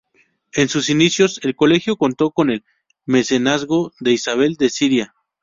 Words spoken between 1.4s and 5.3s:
el colegio contó con el mecenazgo de Isabel de Siria.